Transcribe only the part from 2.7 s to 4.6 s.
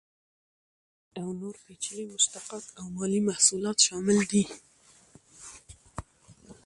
او مالي محصولات شامل دي.